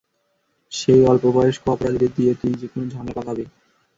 সেই 0.71 1.01
অল্পবয়ষ্ক 1.05 1.63
অপরাধীদের 1.67 2.11
দিয়ে 2.17 2.31
তুই 2.41 2.53
যেকোনো 2.61 2.85
ঝামেলা 2.93 3.13
পাকাবি। 3.17 3.45